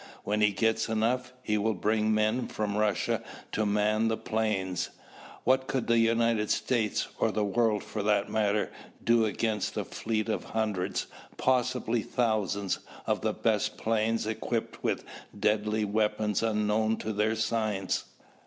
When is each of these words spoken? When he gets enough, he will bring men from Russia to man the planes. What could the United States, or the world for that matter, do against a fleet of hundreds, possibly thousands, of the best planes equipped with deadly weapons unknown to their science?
When 0.23 0.41
he 0.41 0.51
gets 0.51 0.89
enough, 0.89 1.31
he 1.43 1.59
will 1.59 1.75
bring 1.75 2.11
men 2.11 2.47
from 2.47 2.75
Russia 2.75 3.21
to 3.51 3.67
man 3.67 4.07
the 4.07 4.17
planes. 4.17 4.89
What 5.43 5.67
could 5.67 5.85
the 5.85 5.99
United 5.99 6.49
States, 6.49 7.07
or 7.19 7.31
the 7.31 7.45
world 7.45 7.83
for 7.83 8.01
that 8.01 8.27
matter, 8.27 8.71
do 9.03 9.25
against 9.25 9.77
a 9.77 9.85
fleet 9.85 10.27
of 10.27 10.43
hundreds, 10.43 11.05
possibly 11.37 12.01
thousands, 12.01 12.79
of 13.05 13.21
the 13.21 13.31
best 13.33 13.77
planes 13.77 14.25
equipped 14.25 14.83
with 14.83 15.03
deadly 15.39 15.85
weapons 15.85 16.41
unknown 16.41 16.97
to 16.97 17.13
their 17.13 17.35
science? 17.35 18.05